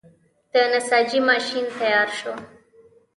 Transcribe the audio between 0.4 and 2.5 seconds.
د نساجۍ ماشین تیار شو.